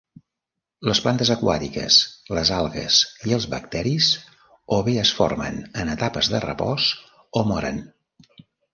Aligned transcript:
Les 0.87 1.01
plantes 1.07 1.29
aquàtiques, 1.35 1.97
les 2.37 2.51
algues 2.61 2.97
i 3.33 3.37
els 3.39 3.47
bacteris 3.53 4.09
o 4.79 4.83
bé 4.91 4.99
es 5.05 5.15
formen 5.21 5.63
en 5.85 5.95
etapes 5.99 6.35
de 6.37 6.45
repòs 6.51 6.93
o 7.45 7.49
moren. 7.55 7.83